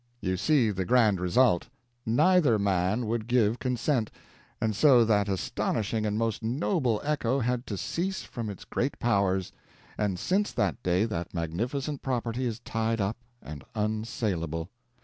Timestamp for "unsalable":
13.75-14.71